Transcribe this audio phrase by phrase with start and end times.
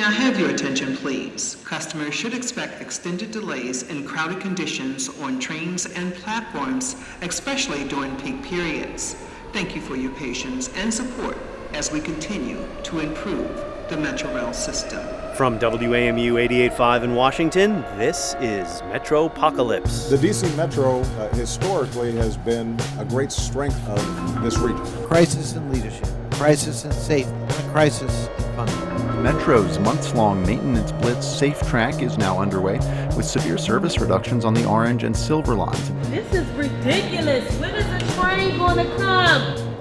[0.00, 1.56] May I have your attention, please?
[1.66, 8.42] Customers should expect extended delays in crowded conditions on trains and platforms, especially during peak
[8.42, 9.14] periods.
[9.52, 11.36] Thank you for your patience and support
[11.74, 13.54] as we continue to improve
[13.90, 15.06] the Metrorail system.
[15.34, 20.08] From WAMU 88.5 in Washington, this is Metro Apocalypse.
[20.08, 24.82] The DC Metro uh, historically has been a great strength of this region.
[25.04, 27.34] Crisis in leadership, crisis in safety,
[27.70, 28.89] crisis in funding.
[29.22, 32.78] Metro's months long maintenance blitz Safe Track is now underway
[33.14, 35.90] with severe service reductions on the orange and silver lines.
[36.08, 37.44] This is ridiculous.
[37.58, 39.76] When is the train going to come?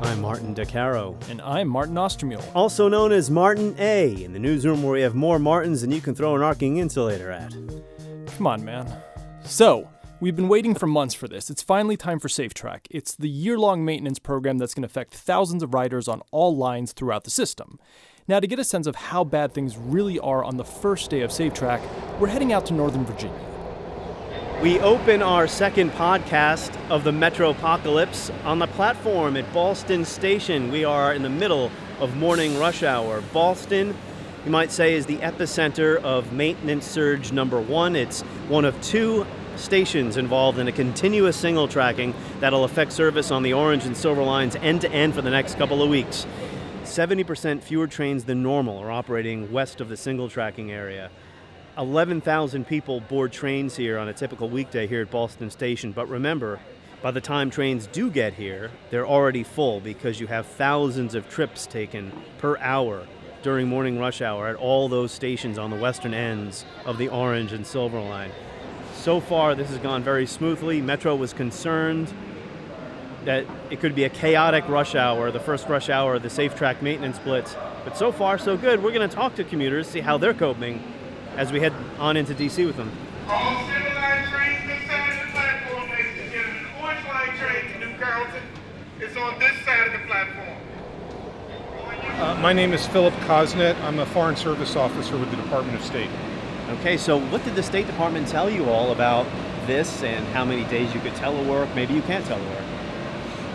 [0.00, 1.14] I'm Martin Di Caro.
[1.28, 2.42] And I'm Martin Austermuhle.
[2.54, 6.00] Also known as Martin A, in the newsroom where we have more Martins than you
[6.00, 7.54] can throw an arcing insulator at.
[8.38, 8.90] Come on, man.
[9.44, 11.50] So, we've been waiting for months for this.
[11.50, 12.86] It's finally time for SafeTrack.
[12.90, 16.56] It's the year long maintenance program that's going to affect thousands of riders on all
[16.56, 17.78] lines throughout the system.
[18.30, 21.22] Now, to get a sense of how bad things really are on the first day
[21.22, 21.80] of SafeTrack,
[22.20, 23.36] we're heading out to Northern Virginia.
[24.62, 30.70] We open our second podcast of the Metro Apocalypse on the platform at Ballston Station.
[30.70, 33.20] We are in the middle of morning rush hour.
[33.32, 33.96] Ballston,
[34.44, 37.96] you might say, is the epicenter of maintenance surge number one.
[37.96, 43.42] It's one of two stations involved in a continuous single tracking that'll affect service on
[43.42, 46.28] the orange and silver lines end to end for the next couple of weeks.
[46.90, 51.08] 70% fewer trains than normal are operating west of the single tracking area.
[51.78, 55.92] 11,000 people board trains here on a typical weekday here at Ballston Station.
[55.92, 56.58] But remember,
[57.00, 61.28] by the time trains do get here, they're already full because you have thousands of
[61.28, 63.06] trips taken per hour
[63.44, 67.52] during morning rush hour at all those stations on the western ends of the Orange
[67.52, 68.32] and Silver Line.
[68.96, 70.82] So far, this has gone very smoothly.
[70.82, 72.12] Metro was concerned
[73.24, 76.54] that it could be a chaotic rush hour, the first rush hour of the Safe
[76.54, 77.56] Track maintenance blitz.
[77.84, 78.82] But so far, so good.
[78.82, 80.82] We're going to talk to commuters, see how they're coping
[81.36, 82.90] as we head on into DC with them.
[83.28, 83.66] All
[84.30, 86.66] trains this side of the platform, ladies and gentlemen.
[86.82, 88.42] Orange Line train to New Carrollton
[89.00, 90.56] is on this side of the platform.
[92.20, 93.74] Uh, my name is Philip Cosnet.
[93.80, 96.10] I'm a Foreign Service Officer with the Department of State.
[96.80, 99.26] Okay, so what did the State Department tell you all about
[99.66, 101.74] this and how many days you could telework?
[101.74, 102.69] Maybe you can't telework.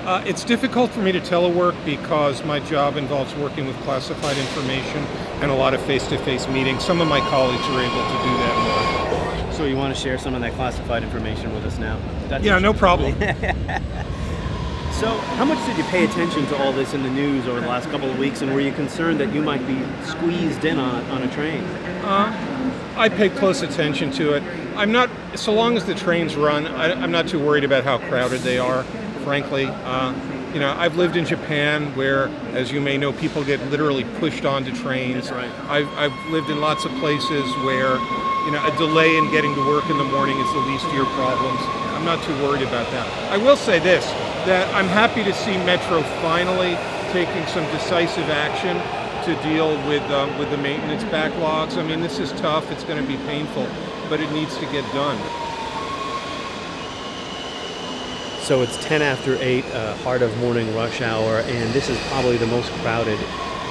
[0.06, 5.04] Uh, it's difficult for me to telework because my job involves working with classified information
[5.42, 6.86] and a lot of face-to-face meetings.
[6.86, 9.52] Some of my colleagues are able to do that more.
[9.52, 12.00] So you want to share some of that classified information with us now?
[12.28, 13.14] That's yeah, no problem.
[14.94, 15.08] so,
[15.38, 17.90] how much did you pay attention to all this in the news over the last
[17.90, 21.24] couple of weeks, and were you concerned that you might be squeezed in on, on
[21.24, 21.64] a train?
[22.04, 24.44] Uh, I paid close attention to it.
[24.76, 27.98] I'm not, so long as the trains run, I, I'm not too worried about how
[27.98, 28.86] crowded they are
[29.26, 29.66] frankly.
[29.66, 30.14] Uh,
[30.54, 34.46] you know, I've lived in Japan where, as you may know, people get literally pushed
[34.46, 35.32] onto trains.
[35.32, 35.52] Right.
[35.68, 37.98] I've, I've lived in lots of places where,
[38.46, 40.94] you know, a delay in getting to work in the morning is the least of
[40.94, 41.60] your problems.
[41.98, 43.08] I'm not too worried about that.
[43.34, 44.06] I will say this,
[44.46, 46.78] that I'm happy to see Metro finally
[47.12, 48.78] taking some decisive action
[49.26, 51.78] to deal with um, with the maintenance backlogs.
[51.78, 52.70] I mean, this is tough.
[52.72, 53.68] It's going to be painful,
[54.08, 55.18] but it needs to get done.
[58.46, 62.38] So it's 10 after 8, uh, heart of morning rush hour, and this is probably
[62.38, 63.18] the most crowded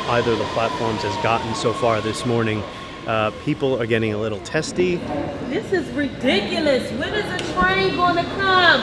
[0.09, 2.61] either of the platforms has gotten so far this morning.
[3.07, 4.97] Uh, people are getting a little testy.
[5.49, 6.91] This is ridiculous.
[6.99, 8.81] When is the train going to come?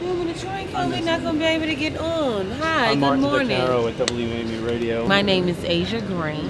[0.00, 2.48] When the train comes, we're not going to be able to get on.
[2.48, 3.48] Hi, I'm good Martin morning.
[3.48, 5.08] Di Caro at WAMU Radio.
[5.08, 6.48] My name is Asia Green,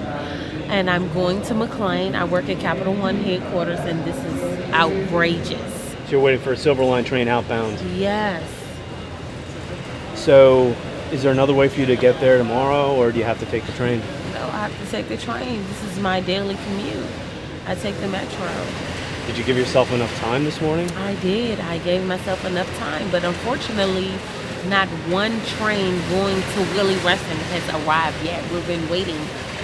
[0.69, 2.13] and I'm going to McLean.
[2.13, 5.80] I work at Capital One headquarters, and this is outrageous.
[6.11, 7.79] So you're waiting for a Silver Line train outbound.
[7.95, 8.43] Yes.
[10.13, 10.75] So
[11.09, 13.45] is there another way for you to get there tomorrow, or do you have to
[13.45, 14.01] take the train?
[14.33, 15.63] No, I have to take the train.
[15.67, 17.07] This is my daily commute.
[17.65, 18.51] I take the metro.
[19.25, 20.91] Did you give yourself enough time this morning?
[20.97, 21.61] I did.
[21.61, 24.11] I gave myself enough time, but unfortunately,
[24.67, 28.43] not one train going to Wiehle-Reston has arrived yet.
[28.51, 29.19] We've been waiting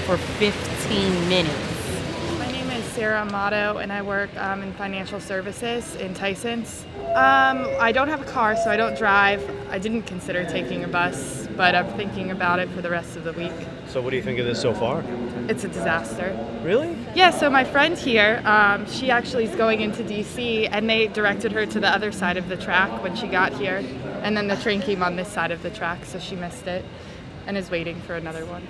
[0.06, 1.67] for 15 minutes.
[2.98, 6.84] My name is Sarah Amato, and I work um, in financial services in Tyson's.
[7.14, 9.40] Um, I don't have a car, so I don't drive.
[9.70, 13.24] I didn't consider taking a bus, but I'm thinking about it for the rest of
[13.24, 13.52] the week.
[13.88, 15.04] So what do you think of this so far?
[15.48, 16.36] It's a disaster.
[16.64, 16.98] Really?
[17.14, 21.52] Yeah, so my friend here, um, she actually is going into DC, and they directed
[21.52, 23.84] her to the other side of the track when she got here.
[24.24, 26.84] And then the train came on this side of the track, so she missed it
[27.48, 28.68] and is waiting for another one.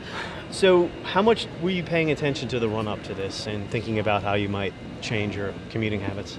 [0.52, 4.00] So how much were you paying attention to the run up to this and thinking
[4.00, 6.38] about how you might change your commuting habits?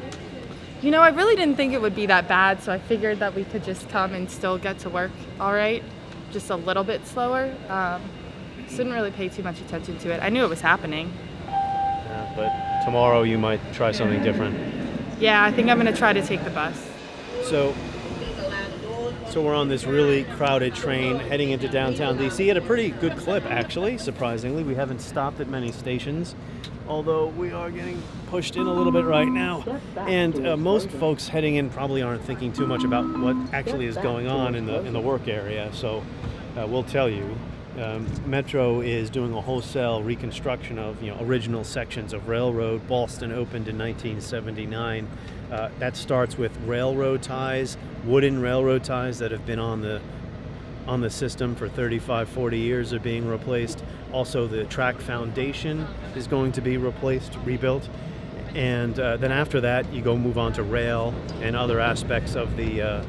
[0.81, 3.35] You know, I really didn't think it would be that bad, so I figured that
[3.35, 5.83] we could just come and still get to work all right,
[6.31, 7.53] just a little bit slower.
[7.69, 8.01] Um,
[8.65, 10.23] Just didn't really pay too much attention to it.
[10.23, 11.13] I knew it was happening.
[11.47, 14.57] Yeah, but tomorrow you might try something different.
[15.19, 16.89] Yeah, I think I'm going to try to take the bus.
[17.45, 17.75] So,
[19.31, 23.17] so we're on this really crowded train heading into downtown DC at a pretty good
[23.17, 23.99] clip, actually.
[23.99, 26.35] Surprisingly, we haven't stopped at many stations,
[26.87, 29.81] although we are getting pushed in a little bit right now.
[29.97, 33.99] And uh, most folks heading in probably aren't thinking too much about what actually is
[33.99, 35.71] going on in the in the work area.
[35.75, 36.03] So,
[36.57, 37.37] uh, we'll tell you.
[37.79, 42.89] Um, Metro is doing a wholesale reconstruction of you know original sections of railroad.
[42.89, 45.07] Ballston opened in 1979.
[45.51, 50.01] Uh, that starts with railroad ties, wooden railroad ties that have been on the
[50.87, 53.85] on the system for 35, 40 years are being replaced.
[54.11, 55.87] Also, the track foundation
[56.17, 57.87] is going to be replaced, rebuilt,
[58.55, 62.57] and uh, then after that, you go move on to rail and other aspects of
[62.57, 63.05] the uh,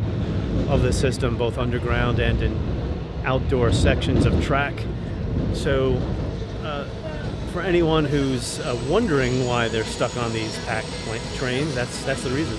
[0.67, 2.59] of the system, both underground and in
[3.25, 4.73] outdoor sections of track.
[5.53, 5.95] So,
[6.63, 6.87] uh,
[7.49, 10.87] for anyone who's uh, wondering why they're stuck on these packed
[11.35, 12.57] trains, that's that's the reason.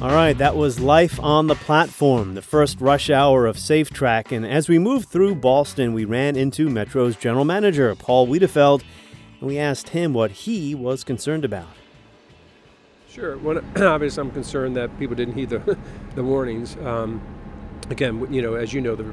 [0.00, 4.32] All right, that was Life on the Platform, the first rush hour of Safe Track.
[4.32, 8.82] And as we moved through Ballston, we ran into Metro's general manager, Paul Wiedefeld,
[9.38, 11.68] and we asked him what he was concerned about.
[13.12, 13.36] Sure.
[13.36, 15.76] Well, obviously, I'm concerned that people didn't heed the,
[16.14, 16.78] the warnings.
[16.78, 17.20] Um,
[17.90, 19.12] again, you know, as you know, the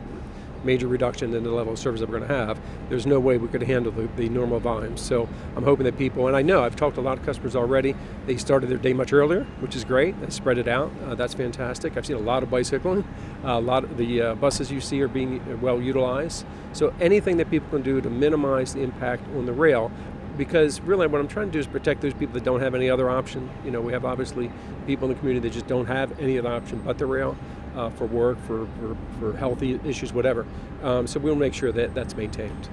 [0.63, 3.37] major reduction in the level of service that we're going to have, there's no way
[3.37, 5.01] we could handle the, the, normal volumes.
[5.01, 7.57] So I'm hoping that people, and I know I've talked to a lot of customers
[7.57, 7.93] already,
[8.25, 10.19] they started their day much earlier, which is great.
[10.21, 10.91] They spread it out.
[11.05, 11.97] Uh, that's fantastic.
[11.97, 13.03] I've seen a lot of bicycling.
[13.41, 16.45] Uh, a lot of the uh, buses you see are being well utilized.
[16.73, 19.93] So anything that people can do to minimize the impact on the rail,
[20.39, 22.89] because really what I'm trying to do is protect those people that don't have any
[22.89, 23.49] other option.
[23.65, 24.49] You know, we have obviously
[24.87, 27.37] people in the community that just don't have any other option but the rail
[27.75, 30.47] uh, for work, for, for, for healthy issues, whatever.
[30.81, 32.67] Um, so we'll make sure that that's maintained.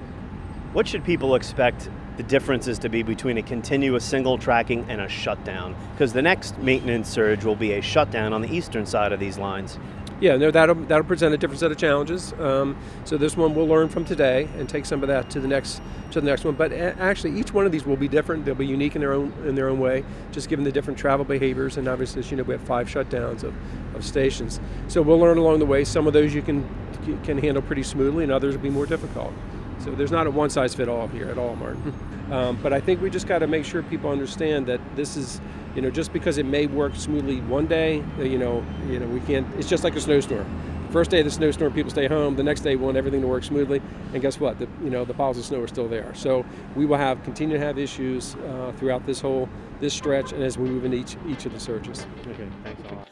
[0.71, 5.09] What should people expect the differences to be between a continuous single tracking and a
[5.09, 5.75] shutdown?
[5.91, 9.37] Because the next maintenance surge will be a shutdown on the eastern side of these
[9.37, 9.77] lines.
[10.19, 12.33] Yeah, no, that'll that'll present a different set of challenges.
[12.39, 12.75] Um,
[13.05, 15.79] so this one we'll learn from today and take some of that to the next
[16.11, 16.55] to the next one.
[16.55, 18.43] But actually, each one of these will be different.
[18.43, 21.23] They'll be unique in their own in their own way, just given the different travel
[21.23, 21.77] behaviors.
[21.77, 23.53] And obviously, as you know, we have five shutdowns of,
[23.95, 24.59] of stations.
[24.87, 25.83] So we'll learn along the way.
[25.83, 26.67] Some of those you can
[27.23, 29.33] can handle pretty smoothly, and others will be more difficult.
[29.87, 31.93] So there's not a one size fit all here at all, Martin.
[32.27, 35.39] Um, but I think we just got to make sure people understand that this is
[35.75, 39.05] you know, just because it may work smoothly one day, uh, you know, you know,
[39.05, 39.47] we can't.
[39.57, 40.45] It's just like a snowstorm.
[40.89, 42.35] First day of the snowstorm, people stay home.
[42.35, 43.81] The next day, we want everything to work smoothly,
[44.11, 44.59] and guess what?
[44.59, 46.13] The, you know, the piles of snow are still there.
[46.15, 46.45] So
[46.75, 49.47] we will have continue to have issues uh, throughout this whole
[49.79, 52.05] this stretch, and as we move into each each of the surges.
[52.27, 53.07] Okay, thanks a lot.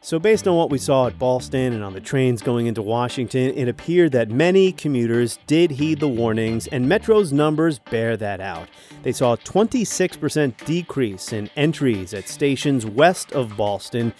[0.00, 3.52] So, based on what we saw at Ballston and on the trains going into Washington,
[3.54, 8.68] it appeared that many commuters did heed the warnings, and Metro's numbers bear that out.
[9.02, 14.12] They saw a 26% decrease in entries at stations west of Ballston.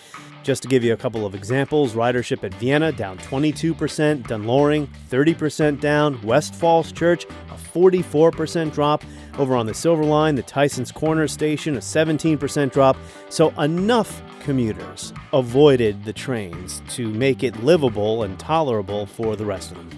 [0.43, 4.89] Just to give you a couple of examples, ridership at Vienna down 22%, Dunn Loring
[5.11, 9.05] 30% down, West Falls Church a 44% drop,
[9.39, 12.97] over on the Silver Line, the Tyson's Corner station a 17% drop.
[13.29, 19.71] So enough commuters avoided the trains to make it livable and tolerable for the rest
[19.73, 19.91] of them.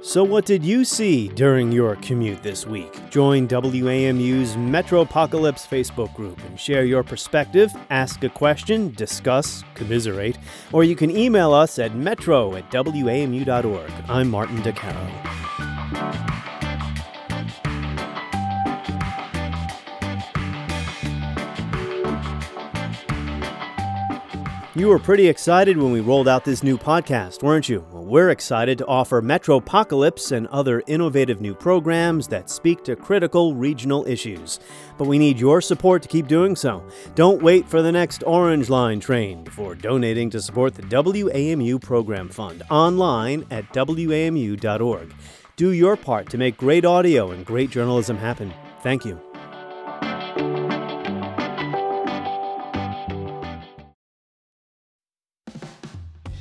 [0.00, 3.10] So, what did you see during your commute this week?
[3.10, 10.38] Join WAMU's Metropocalypse Facebook group and share your perspective, ask a question, discuss, commiserate,
[10.72, 13.92] or you can email us at metro at WAMU.org.
[14.08, 16.37] I'm Martin Di Caro.
[24.78, 27.84] You were pretty excited when we rolled out this new podcast, weren't you?
[27.90, 33.56] Well, we're excited to offer Metropocalypse and other innovative new programs that speak to critical
[33.56, 34.60] regional issues.
[34.96, 36.86] But we need your support to keep doing so.
[37.16, 42.28] Don't wait for the next Orange Line train before donating to support the WAMU Program
[42.28, 45.12] Fund online at WAMU.org.
[45.56, 48.54] Do your part to make great audio and great journalism happen.
[48.84, 49.27] Thank you.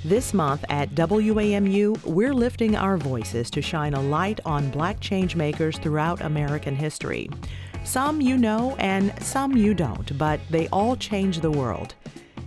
[0.08, 5.84] This month at WAMU, we're lifting our voices to shine a light on black changemakers
[5.84, 7.30] throughout American history.
[7.84, 11.96] Some you know and some you don't, but they all change the world.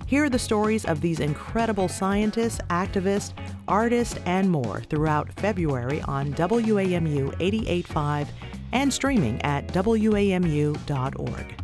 [0.07, 3.35] Hear the stories of these incredible scientists, activists,
[3.69, 8.31] artists, and more throughout February on WAMU 885
[8.73, 11.60] and streaming at WAMU.org.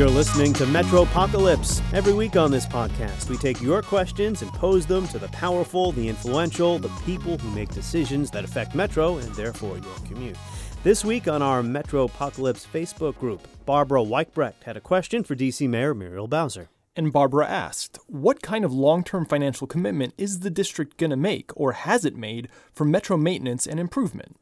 [0.00, 1.82] You're listening to Metro Apocalypse.
[1.92, 5.92] Every week on this podcast, we take your questions and pose them to the powerful,
[5.92, 10.38] the influential, the people who make decisions that affect Metro and therefore your commute.
[10.84, 15.68] This week on our Metro Apocalypse Facebook group, Barbara Weichbrecht had a question for DC
[15.68, 16.70] Mayor Muriel Bowser.
[16.96, 21.16] And Barbara asked, What kind of long term financial commitment is the district going to
[21.16, 24.38] make, or has it made, for metro maintenance and improvement?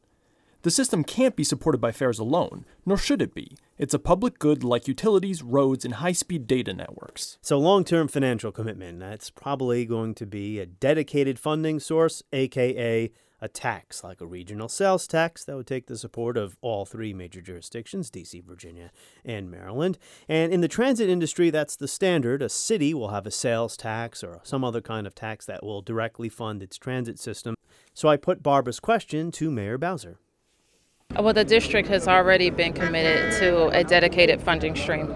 [0.61, 3.57] The system can't be supported by fares alone, nor should it be.
[3.77, 7.37] It's a public good like utilities, roads, and high speed data networks.
[7.41, 13.09] So, long term financial commitment, that's probably going to be a dedicated funding source, aka
[13.41, 17.13] a tax, like a regional sales tax that would take the support of all three
[17.13, 18.91] major jurisdictions DC, Virginia,
[19.23, 19.97] and Maryland.
[20.27, 22.41] And in the transit industry, that's the standard.
[22.41, 25.81] A city will have a sales tax or some other kind of tax that will
[25.81, 27.55] directly fund its transit system.
[27.93, 30.17] So I put Barbara's question to Mayor Bowser.
[31.17, 35.07] Well, the district has already been committed to a dedicated funding stream.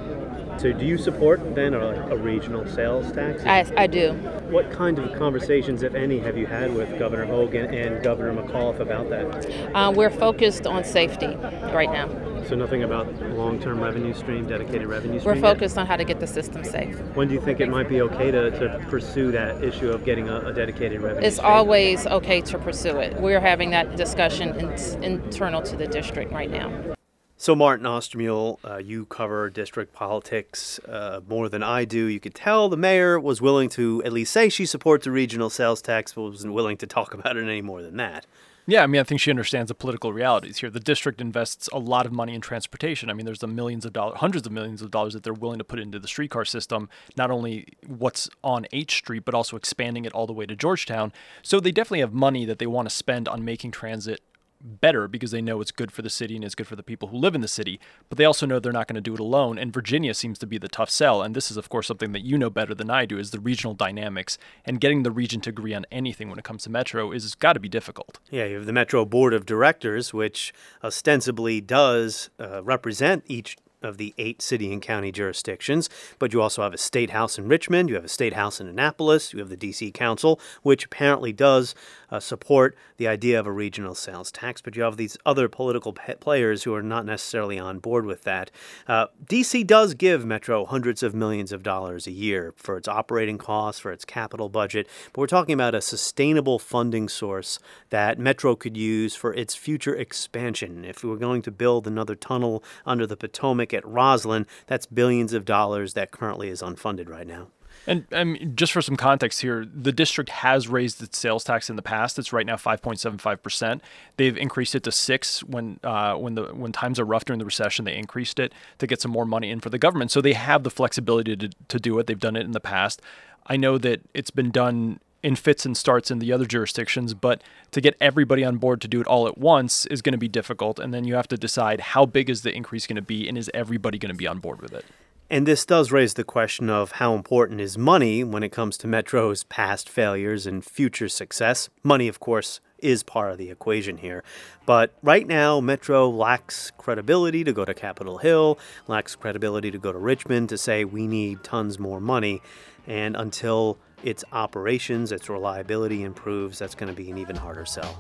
[0.58, 3.44] So, do you support then a, a regional sales tax?
[3.44, 4.14] I, I do.
[4.50, 8.80] What kind of conversations, if any, have you had with Governor Hogan and Governor McAuliffe
[8.80, 9.76] about that?
[9.76, 11.36] Uh, we're focused on safety
[11.74, 12.08] right now.
[12.48, 15.36] So nothing about long-term revenue stream, dedicated revenue stream.
[15.36, 15.82] We're focused yet?
[15.82, 17.00] on how to get the system safe.
[17.16, 20.30] When do you think it might be okay to, to pursue that issue of getting
[20.30, 21.26] a, a dedicated revenue?
[21.26, 21.52] It's stream?
[21.52, 23.20] always okay to pursue it.
[23.20, 26.94] We're having that discussion in, internal to the district right now.
[27.36, 32.06] So, Martin Austermuhle, uh, you cover district politics uh, more than I do.
[32.06, 35.50] You could tell the mayor was willing to at least say she supports a regional
[35.50, 38.26] sales tax, but wasn't willing to talk about it any more than that.
[38.66, 40.70] Yeah, I mean, I think she understands the political realities here.
[40.70, 43.10] The district invests a lot of money in transportation.
[43.10, 45.58] I mean, there's the millions of dollars, hundreds of millions of dollars that they're willing
[45.58, 46.88] to put into the streetcar system,
[47.18, 51.12] not only what's on H Street, but also expanding it all the way to Georgetown.
[51.42, 54.22] So they definitely have money that they want to spend on making transit
[54.64, 57.10] better because they know it's good for the city and it's good for the people
[57.10, 57.80] who live in the city,
[58.10, 59.58] but they also know they're not going to do it alone.
[59.58, 61.22] And Virginia seems to be the tough sell.
[61.22, 63.40] And this is, of course, something that you know better than I do is the
[63.40, 64.38] regional dynamics.
[64.66, 67.54] And getting the region to agree on anything when it comes to Metro is got
[67.54, 68.20] to be difficult.
[68.32, 70.54] Yeah, you have the Metro Board of Directors, which
[70.84, 76.64] ostensibly does uh, represent each of the eight city and county jurisdictions, but you also
[76.64, 79.50] have a state house in Richmond, you have a state house in Annapolis, you have
[79.50, 81.76] the DC Council, which apparently does
[82.14, 85.94] uh, support the idea of a regional sales tax, but you have these other political
[85.94, 88.52] pe- players who are not necessarily on board with that.
[88.88, 93.40] Uh, DC does give Metro hundreds of millions of dollars a year for its operating
[93.40, 97.58] costs, for its capital budget, but we're talking about a sustainable funding source
[97.90, 100.86] that Metro could use for its future expansion.
[100.86, 105.34] If we were going to build another tunnel under the Potomac at Rosslyn, that's billions
[105.34, 107.48] of dollars that currently is unfunded right now.
[107.86, 111.76] And um, just for some context here, the district has raised its sales tax in
[111.76, 112.18] the past.
[112.18, 113.84] It's right now 5.75 percent.
[114.18, 117.46] They've increased it to six when uh, when the when times are rough during the
[117.46, 117.84] recession.
[117.84, 120.12] They increased it to get some more money in for the government.
[120.12, 122.08] So they have the flexibility to to do it.
[122.08, 123.02] They've done it in the past.
[123.48, 127.42] I know that it's been done in fits and starts in the other jurisdictions, but
[127.72, 130.28] to get everybody on board to do it all at once is going to be
[130.28, 130.78] difficult.
[130.78, 133.38] And then you have to decide how big is the increase going to be, and
[133.38, 134.86] is everybody going to be on board with it?
[135.30, 138.88] And this does raise the question of how important is money when it comes to
[138.88, 141.70] Metro's past failures and future success.
[141.82, 144.24] Money, of course, is part of the equation here.
[144.66, 149.92] But right now, Metro lacks credibility to go to Capitol Hill, lacks credibility to go
[149.92, 152.42] to Richmond to say we need tons more money.
[152.86, 157.98] And until its operations, its reliability improves, that's going to be an even harder sell.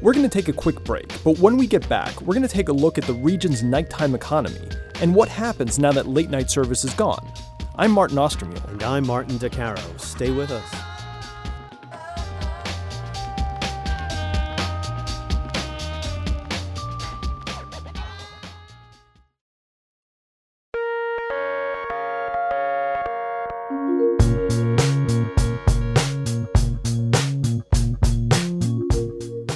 [0.00, 2.48] We're going to take a quick break, but when we get back, we're going to
[2.48, 4.68] take a look at the region's nighttime economy
[5.00, 7.28] and what happens now that late night service is gone.
[7.74, 8.68] I'm Martin Austermuhle.
[8.68, 9.82] And I'm Martin Di Caro.
[9.96, 10.81] Stay with us.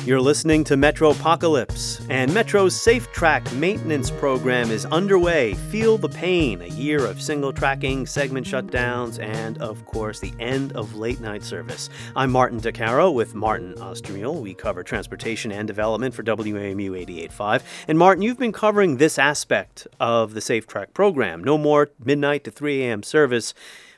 [0.07, 5.55] You're listening to Metro Apocalypse, and Metro's Safe Track maintenance program is underway.
[5.55, 10.73] Feel the pain, a year of single tracking, segment shutdowns, and of course, the end
[10.75, 11.91] of late night service.
[12.15, 14.41] I'm Martin Di Caro with Martin Austermuhle.
[14.41, 17.63] We cover transportation and development for WAMU 88.5.
[17.89, 21.43] And Martin, you've been covering this aspect of the Safe Track program.
[21.43, 23.03] No more midnight to 3 a.m.
[23.03, 23.55] service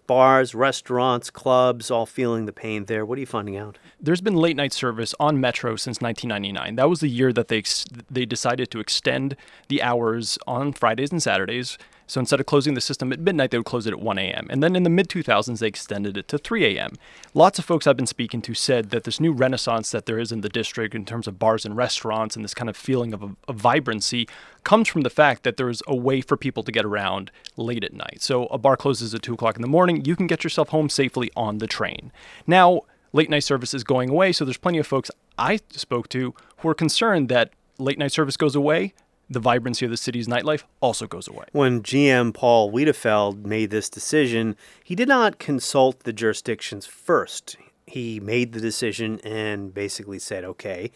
[0.09, 3.07] bars, restaurants, clubs, all feeling the pain there.
[3.07, 3.79] What are you finding out?
[4.01, 6.75] There's been late night service on Metro since 1999.
[6.75, 9.37] That was the year that they ex- they decided to extend
[9.69, 11.79] the hours on Fridays and Saturdays.
[12.09, 14.47] So instead of closing the system at midnight, they would close it at 1 a.m.
[14.49, 16.95] And then in the mid 2000s, they extended it to 3 a.m.
[17.35, 20.33] Lots of folks I've been speaking to said that this new renaissance that there is
[20.33, 23.37] in the district in terms of bars and restaurants and this kind of feeling of,
[23.47, 24.27] a, vibrancy
[24.69, 27.83] comes from the fact that there is a way for people to get around late
[27.83, 28.19] at night.
[28.21, 30.91] So a bar closes at 2 o'clock in the morning, you can get yourself home
[30.91, 32.13] safely on the train.
[32.47, 32.83] Now,
[33.15, 36.69] late night service is going away, so there's plenty of folks I spoke to who
[36.69, 38.93] are concerned that late night service goes away,
[39.31, 41.47] the vibrancy of the city's nightlife also goes away.
[41.53, 47.57] When GM Paul Wiedefeld made this decision, he did not consult the jurisdictions first.
[47.87, 50.91] He made the decision and basically said, okay,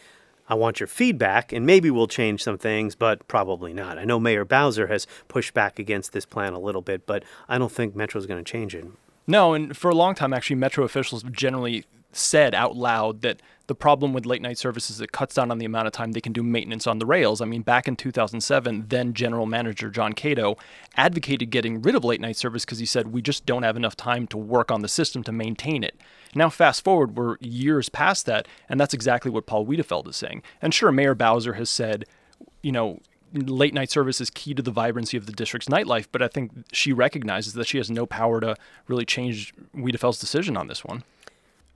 [0.49, 3.99] I want your feedback, and maybe we'll change some things, but probably not.
[3.99, 7.59] I know Mayor Bowser has pushed back against this plan a little bit, but I
[7.59, 8.87] don't think Metro's going to change it.
[9.27, 13.41] No, and for a long time, actually, Metro officials generally said out loud that
[13.73, 16.13] the problem with late night service is it cuts down on the amount of time
[16.13, 17.41] they can do maintenance on the rails.
[17.41, 20.59] I mean, back in 2007, then General Manager John Catoe
[20.95, 23.97] advocated getting rid of late night service because he said we just don't have enough
[23.97, 25.99] time to work on the system to maintain it.
[26.35, 30.43] Now, fast forward, we're years past that, and that's exactly what Paul Wiedefeld is saying.
[30.61, 32.05] And sure, Mayor Bowser has said,
[32.61, 33.01] you know,
[33.33, 36.53] late night service is key to the vibrancy of the district's nightlife, but I think
[36.73, 38.55] she recognizes that she has no power to
[38.87, 41.05] really change Wiedefeld's decision on this one.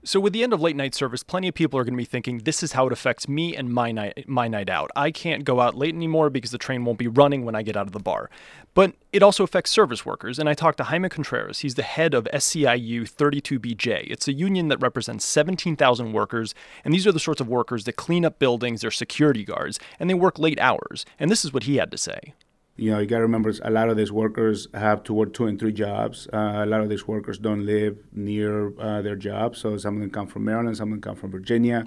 [0.07, 2.05] So with the end of late night service, plenty of people are going to be
[2.05, 4.93] thinking this is how it affects me and my night my night out.
[4.95, 7.77] I can't go out late anymore because the train won't be running when I get
[7.77, 8.31] out of the bar.
[8.73, 11.59] But it also affects service workers, and I talked to Jaime Contreras.
[11.59, 14.07] He's the head of SEIU 32BJ.
[14.09, 17.97] It's a union that represents 17,000 workers, and these are the sorts of workers that
[17.97, 21.05] clean up buildings, they're security guards, and they work late hours.
[21.19, 22.33] And this is what he had to say.
[22.77, 25.47] You know, you got to remember a lot of these workers have to work two
[25.47, 26.29] and three jobs.
[26.33, 29.59] Uh, a lot of these workers don't live near uh, their jobs.
[29.61, 31.85] So some of them come from Maryland, some of them come from Virginia.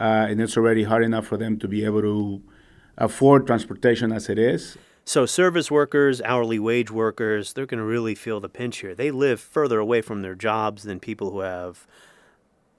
[0.00, 2.42] Uh, and it's already hard enough for them to be able to
[2.96, 4.78] afford transportation as it is.
[5.04, 8.94] So, service workers, hourly wage workers, they're going to really feel the pinch here.
[8.94, 11.88] They live further away from their jobs than people who have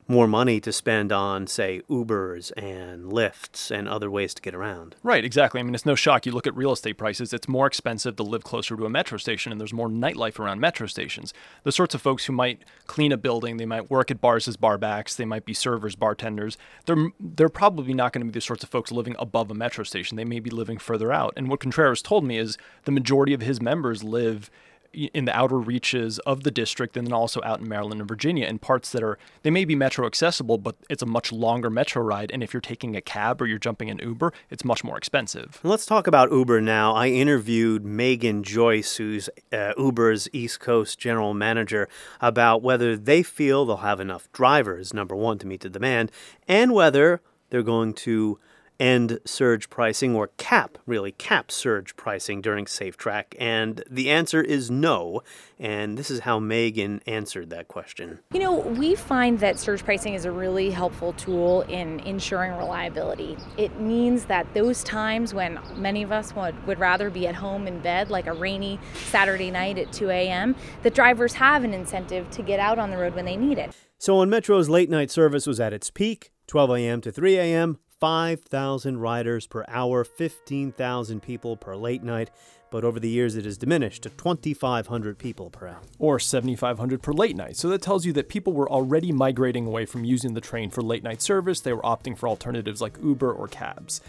[0.07, 4.95] more money to spend on, say, Ubers and Lyfts and other ways to get around.
[5.03, 5.59] Right, exactly.
[5.59, 6.25] I mean, it's no shock.
[6.25, 9.17] You look at real estate prices, it's more expensive to live closer to a metro
[9.17, 11.33] station, and there's more nightlife around metro stations.
[11.63, 14.57] The sorts of folks who might clean a building, they might work at bars as
[14.57, 16.57] barbacks, they might be servers, bartenders.
[16.85, 19.83] They're, they're probably not going to be the sorts of folks living above a metro
[19.83, 20.17] station.
[20.17, 21.33] They may be living further out.
[21.35, 24.49] And what Contreras told me is the majority of his members live
[24.93, 28.45] in the outer reaches of the district and then also out in Maryland and Virginia
[28.45, 32.01] in parts that are they may be metro accessible but it's a much longer metro
[32.01, 34.97] ride and if you're taking a cab or you're jumping in Uber it's much more
[34.97, 35.59] expensive.
[35.63, 36.93] Let's talk about Uber now.
[36.93, 41.87] I interviewed Meghan Joyce who's uh, Uber's East Coast general manager
[42.21, 46.11] about whether they feel they'll have enough drivers number 1 to meet the demand
[46.47, 48.39] and whether they're going to
[48.79, 53.35] end surge pricing or cap, really cap surge pricing during SafeTrack?
[53.39, 55.21] And the answer is no.
[55.59, 58.19] And this is how Meghan answered that question.
[58.33, 63.37] You know, we find that surge pricing is a really helpful tool in ensuring reliability.
[63.57, 67.67] It means that those times when many of us would, would rather be at home
[67.67, 72.29] in bed, like a rainy Saturday night at 2 a.m., the drivers have an incentive
[72.31, 73.73] to get out on the road when they need it.
[73.97, 77.01] So when Metro's late night service was at its peak, 12 a.m.
[77.01, 82.31] to 3 a.m., 5,000 riders per hour, 15,000 people per late night,
[82.69, 85.79] but over the years it has diminished to 2,500 people per hour.
[85.99, 87.55] Or 7,500 per late night.
[87.55, 90.81] So that tells you that people were already migrating away from using the train for
[90.81, 91.61] late night service.
[91.61, 94.01] They were opting for alternatives like Uber or cabs.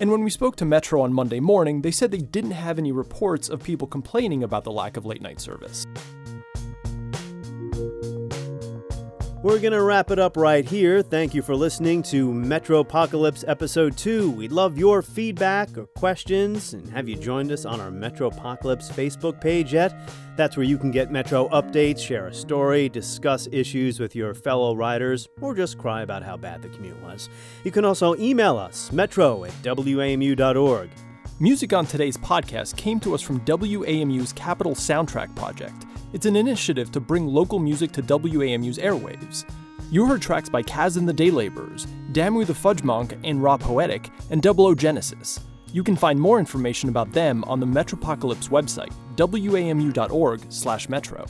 [0.00, 2.90] And when we spoke to Metro on Monday morning, they said they didn't have any
[2.90, 5.86] reports of people complaining about the lack of late night service.
[9.46, 11.02] We're going to wrap it up right here.
[11.02, 14.32] Thank you for listening to Metropocalypse Episode 2.
[14.32, 19.40] We'd love your feedback or questions, and have you joined us on our Metropocalypse Facebook
[19.40, 19.96] page yet?
[20.36, 24.74] That's where you can get Metro updates, share a story, discuss issues with your fellow
[24.74, 27.28] riders, or just cry about how bad the commute was.
[27.62, 30.90] You can also email us, metro at wamu.org.
[31.38, 35.86] Music on today's podcast came to us from WAMU's Capital Soundtrack Project.
[36.16, 39.44] It's an initiative to bring local music to WAMU's airwaves.
[39.90, 43.58] You heard tracks by Kaz and the Day Laborers, Damu the Fudge Monk and Raw
[43.58, 45.40] Poetic, and Double O Genesis.
[45.74, 51.26] You can find more information about them on the Metropocalypse website, wamu.org/metro.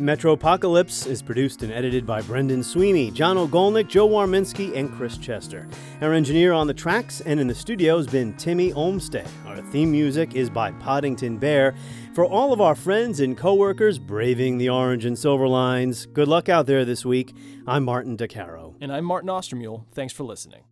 [0.00, 5.68] Metropocalypse is produced and edited by Brendan Sweeney, John Ogolnik, Joe Warminski, and Chris Chester.
[6.02, 9.28] Our engineer on the tracks and in the studio has been Timmy Olmstead.
[9.46, 11.74] Our theme music is by Poddington Bear.
[12.16, 16.48] For all of our friends and coworkers braving the orange and silver lines, good luck
[16.48, 17.36] out there this week.
[17.66, 18.74] I'm Martin Di Caro.
[18.80, 19.84] And I'm Martin Austermuhle.
[19.92, 20.62] Thanks for listening.